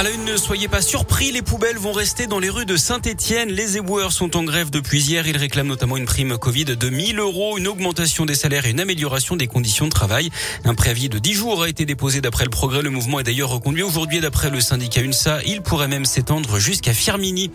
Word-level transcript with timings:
À 0.00 0.02
la 0.02 0.12
une, 0.12 0.24
ne 0.24 0.38
soyez 0.38 0.66
pas 0.66 0.80
surpris, 0.80 1.30
les 1.30 1.42
poubelles 1.42 1.76
vont 1.76 1.92
rester 1.92 2.26
dans 2.26 2.38
les 2.38 2.48
rues 2.48 2.64
de 2.64 2.78
Saint-Etienne. 2.78 3.50
Les 3.50 3.76
éboueurs 3.76 4.12
sont 4.12 4.34
en 4.34 4.44
grève 4.44 4.70
depuis 4.70 4.98
hier. 4.98 5.26
Ils 5.26 5.36
réclament 5.36 5.68
notamment 5.68 5.98
une 5.98 6.06
prime 6.06 6.38
Covid 6.38 6.64
de 6.64 6.88
1000 6.88 7.18
euros, 7.18 7.58
une 7.58 7.68
augmentation 7.68 8.24
des 8.24 8.34
salaires 8.34 8.64
et 8.64 8.70
une 8.70 8.80
amélioration 8.80 9.36
des 9.36 9.46
conditions 9.46 9.84
de 9.84 9.90
travail. 9.90 10.30
Un 10.64 10.74
préavis 10.74 11.10
de 11.10 11.18
10 11.18 11.34
jours 11.34 11.64
a 11.64 11.68
été 11.68 11.84
déposé 11.84 12.22
d'après 12.22 12.44
le 12.44 12.50
progrès. 12.50 12.80
Le 12.80 12.88
mouvement 12.88 13.20
est 13.20 13.24
d'ailleurs 13.24 13.50
reconduit 13.50 13.82
aujourd'hui 13.82 14.20
d'après 14.20 14.48
le 14.48 14.62
syndicat 14.62 15.02
UNSA. 15.02 15.40
Il 15.44 15.60
pourrait 15.60 15.86
même 15.86 16.06
s'étendre 16.06 16.58
jusqu'à 16.58 16.94
Firmini. 16.94 17.50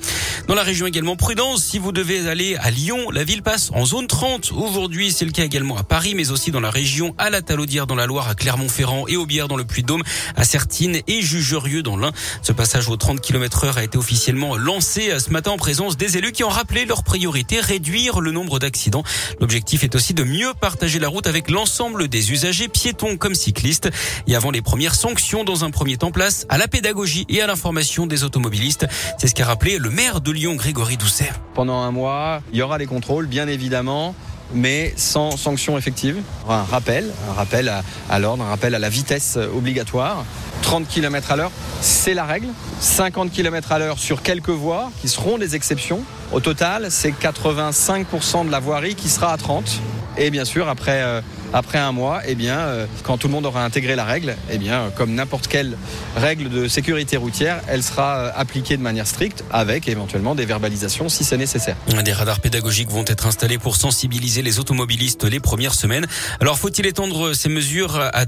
Dans 0.48 0.54
la 0.54 0.62
région 0.62 0.86
également, 0.86 1.16
prudence. 1.16 1.64
Si 1.64 1.80
vous 1.80 1.92
devez 1.92 2.30
aller 2.30 2.58
à 2.58 2.70
Lyon, 2.70 3.10
la 3.10 3.24
ville 3.24 3.42
passe 3.42 3.72
en 3.74 3.88
zone 3.88 4.06
30. 4.06 4.52
Aujourd'hui, 4.52 5.12
c'est 5.12 5.26
le 5.26 5.32
cas 5.32 5.46
également 5.46 5.78
à 5.78 5.84
Paris, 5.84 6.14
mais 6.14 6.30
aussi 6.30 6.52
dans 6.52 6.62
la 6.62 6.70
région, 6.70 7.16
à 7.18 7.32
la 7.32 7.42
Talaudière 7.42 7.88
dans 7.88 7.96
la 7.96 8.06
Loire, 8.06 8.30
à 8.30 8.36
Clermont-Ferrand 8.36 9.08
et 9.08 9.18
au 9.18 9.26
Bière 9.26 9.48
dans 9.48 9.58
le 9.58 9.66
Puy-de-Dôme, 9.66 10.04
à 10.36 10.44
Sertine 10.44 11.00
et 11.08 11.24
Jugerieux 11.24 11.82
dans 11.82 11.98
l'Ain. 11.98 12.12
Ce 12.42 12.52
passage 12.52 12.90
aux 12.90 12.98
30 12.98 13.22
km 13.22 13.66
heure 13.66 13.78
a 13.78 13.84
été 13.84 13.98
officiellement 13.98 14.58
lancé 14.58 15.18
ce 15.20 15.30
matin 15.30 15.52
en 15.52 15.58
présence 15.58 15.98
des 15.98 16.18
élus 16.18 16.32
qui 16.32 16.44
ont 16.44 16.50
rappelé 16.50 16.86
leur 16.86 17.04
priorité, 17.04 17.60
réduire 17.60 18.22
le 18.22 18.32
nombre 18.32 18.60
d'accidents. 18.60 19.04
L'objectif 19.40 19.84
est 19.84 19.96
aussi 19.96 20.14
de 20.14 20.24
mieux 20.24 20.54
partager 20.60 21.00
la 21.00 21.08
route 21.08 21.28
avec 21.28 21.50
l'ensemble 21.50 22.08
des 22.08 22.32
usagers, 22.32 22.68
piétons 22.68 23.18
comme 23.18 23.36
cyclistes. 23.36 23.90
Et 24.28 24.36
avant 24.36 24.52
les 24.52 24.62
premières 24.62 24.96
sanctions, 24.96 25.44
dans 25.44 25.64
un 25.64 25.72
premier 25.72 25.98
temps, 25.98 26.12
place 26.12 26.46
à 26.50 26.58
la 26.58 26.68
pédagogie 26.68 27.26
et 27.30 27.42
à 27.42 27.48
l'information 27.48 28.08
des 28.08 28.24
automobilistes. 28.24 28.86
C'est 29.18 29.28
ce 29.28 29.36
qu'a 29.36 29.46
rappelé 29.46 29.78
le 29.78 29.90
maire 29.90 30.22
de 30.22 30.32
Lyon, 30.32 30.56
Grégory 30.56 30.98
Doucet. 30.98 31.32
Pendant 31.54 31.82
un 31.82 31.92
mois, 31.92 32.42
il 32.52 32.60
y 32.60 32.62
aura 32.62 32.78
des 32.78 32.86
contrôles, 32.86 33.28
bien 33.28 33.48
évidemment 33.48 34.16
mais 34.54 34.94
sans 34.96 35.38
sanction 35.38 35.78
effective. 35.78 36.22
Un 36.48 36.64
rappel, 36.64 37.12
un 37.30 37.34
rappel 37.34 37.72
à, 38.10 38.20
l'ordre, 38.20 38.44
un 38.44 38.50
rappel 38.50 38.76
à 38.76 38.80
la 38.80 38.90
vitesse 38.90 39.38
obligatoire. 39.38 40.26
30 40.62 40.88
km 40.88 41.32
à 41.32 41.36
l'heure, 41.36 41.52
c'est 41.82 42.14
la 42.14 42.26
règle. 42.26 42.48
50 42.80 43.32
km 43.32 43.72
à 43.72 43.80
l'heure 43.80 44.00
sur 44.00 44.22
quelques 44.22 44.50
voies 44.50 44.92
qui 45.02 45.10
seront 45.10 45.38
des 45.38 45.56
exceptions. 45.56 46.02
Au 46.32 46.40
total, 46.40 46.88
c'est 46.90 47.12
85% 47.12 48.46
de 48.46 48.52
la 48.52 48.60
voirie 48.60 48.96
qui 48.96 49.10
sera 49.10 49.32
à 49.32 49.38
30. 49.38 49.82
Et 50.18 50.32
bien 50.32 50.46
sûr, 50.46 50.70
après, 50.70 51.02
euh, 51.04 51.22
après 51.56 51.78
un 51.78 51.94
mois, 51.94 52.22
eh 52.28 52.36
bien, 52.36 52.60
euh, 52.60 52.86
quand 53.04 53.18
tout 53.18 53.28
le 53.28 53.34
monde 53.34 53.46
aura 53.46 53.64
intégré 53.64 53.96
la 53.96 54.04
règle, 54.04 54.36
eh 54.52 54.58
bien, 54.58 54.92
comme 54.98 55.14
n'importe 55.14 55.48
quelle 55.48 55.78
règle 56.18 56.50
de 56.50 56.68
sécurité 56.68 57.16
routière, 57.16 57.62
elle 57.70 57.82
sera 57.82 58.18
euh, 58.18 58.32
appliquée 58.36 58.76
de 58.76 58.82
manière 58.82 59.08
stricte 59.08 59.46
avec 59.54 59.88
éventuellement 59.88 60.36
des 60.36 60.46
verbalisations 60.46 61.08
si 61.08 61.24
c'est 61.24 61.38
nécessaire. 61.38 61.78
Des 62.04 62.12
radars 62.12 62.42
pédagogiques 62.42 62.90
vont 62.90 63.06
être 63.08 63.26
installés 63.26 63.58
pour 63.58 63.78
sensibiliser 63.78 64.42
les 64.42 64.60
automobilistes 64.60 65.24
les 65.24 65.40
premières 65.40 65.76
semaines. 65.76 66.08
Alors, 66.42 66.60
faut-il 66.60 66.86
étendre 66.86 67.34
cette 67.34 67.52
mesure 67.52 68.02
à 68.14 68.26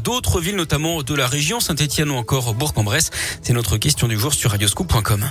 d'autres 0.00 0.40
villes, 0.40 0.56
notamment 0.56 1.02
de 1.02 1.14
la 1.14 1.26
région, 1.26 1.60
Saint-Etienne 1.60 2.10
ou 2.10 2.16
encore 2.16 2.52
Bourg-en-Bresse? 2.54 3.10
C'est 3.40 3.54
notre 3.54 3.78
question 3.78 4.06
du 4.06 4.18
jour 4.18 4.34
sur 4.34 4.50
radioscoop.com. 4.50 5.30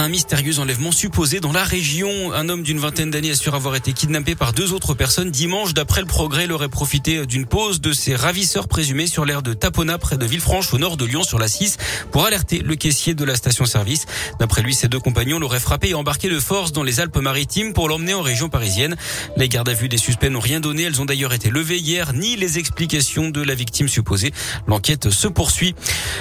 Un 0.00 0.08
mystérieux 0.08 0.60
enlèvement 0.60 0.92
supposé 0.92 1.40
dans 1.40 1.52
la 1.52 1.62
région. 1.62 2.32
Un 2.32 2.48
homme 2.48 2.62
d'une 2.62 2.78
vingtaine 2.78 3.10
d'années 3.10 3.32
assure 3.32 3.54
avoir 3.54 3.76
été 3.76 3.92
kidnappé 3.92 4.34
par 4.34 4.54
deux 4.54 4.72
autres 4.72 4.94
personnes 4.94 5.30
dimanche. 5.30 5.74
D'après 5.74 6.00
le 6.00 6.06
progrès, 6.06 6.44
il 6.44 6.52
aurait 6.52 6.70
profité 6.70 7.26
d'une 7.26 7.44
pause 7.44 7.82
de 7.82 7.92
ses 7.92 8.16
ravisseurs 8.16 8.66
présumés 8.66 9.06
sur 9.06 9.26
l'aire 9.26 9.42
de 9.42 9.52
Tapona 9.52 9.98
près 9.98 10.16
de 10.16 10.24
Villefranche 10.24 10.72
au 10.72 10.78
nord 10.78 10.96
de 10.96 11.04
Lyon 11.04 11.22
sur 11.22 11.38
la 11.38 11.48
6 11.48 11.76
pour 12.12 12.24
alerter 12.24 12.60
le 12.60 12.76
caissier 12.76 13.12
de 13.12 13.22
la 13.26 13.34
station-service. 13.34 14.06
D'après 14.38 14.62
lui, 14.62 14.74
ses 14.74 14.88
deux 14.88 15.00
compagnons 15.00 15.38
l'auraient 15.38 15.60
frappé 15.60 15.90
et 15.90 15.94
embarqué 15.94 16.30
de 16.30 16.40
force 16.40 16.72
dans 16.72 16.82
les 16.82 17.00
Alpes-Maritimes 17.00 17.74
pour 17.74 17.86
l'emmener 17.86 18.14
en 18.14 18.22
région 18.22 18.48
parisienne. 18.48 18.96
Les 19.36 19.50
gardes 19.50 19.68
à 19.68 19.74
vue 19.74 19.90
des 19.90 19.98
suspects 19.98 20.30
n'ont 20.30 20.40
rien 20.40 20.60
donné. 20.60 20.84
Elles 20.84 21.02
ont 21.02 21.04
d'ailleurs 21.04 21.34
été 21.34 21.50
levées 21.50 21.78
hier, 21.78 22.14
ni 22.14 22.36
les 22.36 22.58
explications 22.58 23.28
de 23.28 23.42
la 23.42 23.54
victime 23.54 23.86
supposée. 23.86 24.32
L'enquête 24.66 25.10
se 25.10 25.28
poursuit. 25.28 25.74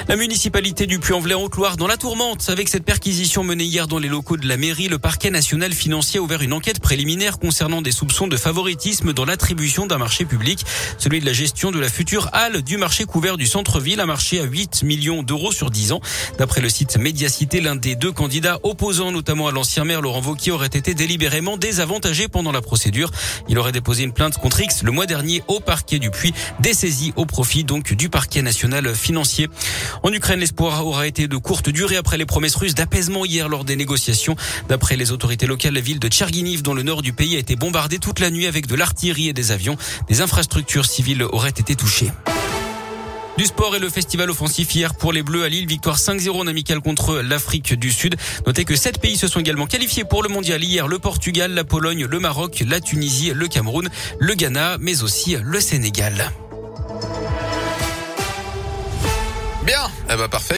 La 0.09 0.17
municipalité 0.17 0.85
du 0.85 0.99
Puy-en-Velay 0.99 1.35
en 1.35 1.43
Haute-Loire 1.43 1.77
dans 1.77 1.87
la 1.87 1.95
tourmente 1.95 2.49
avec 2.49 2.67
cette 2.67 2.83
perquisition 2.83 3.45
menée 3.45 3.68
hier 3.69 3.87
dans 3.87 3.99
les 3.99 4.07
locaux 4.07 4.35
de 4.35 4.47
la 4.47 4.57
mairie, 4.57 4.87
le 4.87 4.97
parquet 4.97 5.29
national 5.29 5.73
financier 5.73 6.19
a 6.19 6.23
ouvert 6.23 6.41
une 6.41 6.53
enquête 6.53 6.79
préliminaire 6.79 7.37
concernant 7.37 7.83
des 7.83 7.91
soupçons 7.91 8.27
de 8.27 8.35
favoritisme 8.35 9.13
dans 9.13 9.25
l'attribution 9.25 9.85
d'un 9.85 9.99
marché 9.99 10.25
public, 10.25 10.65
celui 10.97 11.19
de 11.19 11.25
la 11.25 11.33
gestion 11.33 11.69
de 11.69 11.79
la 11.79 11.87
future 11.87 12.29
halle 12.33 12.63
du 12.63 12.77
marché 12.77 13.05
couvert 13.05 13.37
du 13.37 13.45
centre-ville, 13.45 13.99
un 13.99 14.07
marché 14.07 14.39
à 14.39 14.43
8 14.43 14.81
millions 14.81 15.21
d'euros 15.21 15.51
sur 15.51 15.69
10 15.69 15.91
ans. 15.91 16.01
D'après 16.39 16.61
le 16.61 16.69
site 16.69 16.97
Médiacité, 16.97 17.61
l'un 17.61 17.75
des 17.75 17.95
deux 17.95 18.11
candidats 18.11 18.59
opposants, 18.63 19.11
notamment 19.11 19.47
à 19.47 19.51
l'ancien 19.51 19.85
maire 19.85 20.01
Laurent 20.01 20.21
Vauquier, 20.21 20.51
aurait 20.51 20.67
été 20.67 20.95
délibérément 20.95 21.55
désavantagé 21.55 22.27
pendant 22.27 22.51
la 22.51 22.61
procédure. 22.61 23.11
Il 23.49 23.59
aurait 23.59 23.71
déposé 23.71 24.03
une 24.03 24.13
plainte 24.13 24.39
contre 24.39 24.61
X 24.61 24.81
le 24.81 24.91
mois 24.91 25.05
dernier 25.05 25.43
au 25.47 25.59
parquet 25.59 25.99
du 25.99 26.09
Puy, 26.09 26.33
dessaisi 26.59 27.13
au 27.17 27.25
profit 27.27 27.63
donc 27.63 27.93
du 27.93 28.09
parquet 28.09 28.41
national 28.41 28.95
financier. 28.95 29.47
En 30.01 30.11
Ukraine, 30.11 30.39
l'espoir 30.39 30.87
aura 30.87 31.05
été 31.05 31.27
de 31.27 31.37
courte 31.37 31.69
durée 31.69 31.97
après 31.97 32.17
les 32.17 32.25
promesses 32.25 32.55
russes 32.55 32.73
d'apaisement 32.73 33.25
hier 33.25 33.47
des 33.63 33.75
négociations. 33.75 34.35
D'après 34.67 34.95
les 34.95 35.11
autorités 35.11 35.47
locales, 35.47 35.73
la 35.73 35.81
ville 35.81 35.99
de 35.99 36.07
Tcherginiv, 36.07 36.61
dans 36.61 36.73
le 36.73 36.83
nord 36.83 37.01
du 37.01 37.13
pays, 37.13 37.35
a 37.35 37.39
été 37.39 37.55
bombardée 37.55 37.99
toute 37.99 38.19
la 38.19 38.29
nuit 38.31 38.47
avec 38.47 38.67
de 38.67 38.75
l'artillerie 38.75 39.29
et 39.29 39.33
des 39.33 39.51
avions. 39.51 39.77
Des 40.07 40.21
infrastructures 40.21 40.85
civiles 40.85 41.23
auraient 41.23 41.49
été 41.49 41.75
touchées. 41.75 42.11
Du 43.39 43.45
sport 43.45 43.73
et 43.73 43.79
le 43.79 43.89
festival 43.89 44.29
offensif 44.29 44.75
hier 44.75 44.93
pour 44.95 45.13
les 45.13 45.23
Bleus 45.23 45.45
à 45.45 45.47
Lille. 45.49 45.65
Victoire 45.65 45.97
5-0 45.97 46.41
en 46.41 46.47
amical 46.47 46.81
contre 46.81 47.21
l'Afrique 47.21 47.73
du 47.73 47.89
Sud. 47.89 48.17
Notez 48.45 48.65
que 48.65 48.75
sept 48.75 48.99
pays 48.99 49.15
se 49.15 49.29
sont 49.29 49.39
également 49.39 49.65
qualifiés 49.65 50.03
pour 50.03 50.23
le 50.23 50.29
mondial 50.29 50.61
hier. 50.61 50.89
Le 50.89 50.99
Portugal, 50.99 51.53
la 51.53 51.63
Pologne, 51.63 52.05
le 52.05 52.19
Maroc, 52.19 52.63
la 52.67 52.81
Tunisie, 52.81 53.31
le 53.33 53.47
Cameroun, 53.47 53.89
le 54.19 54.33
Ghana, 54.33 54.77
mais 54.81 55.03
aussi 55.03 55.37
le 55.41 55.61
Sénégal. 55.61 56.33
Bien, 59.65 59.89
eh 60.11 60.17
ben 60.17 60.27
parfait. 60.27 60.47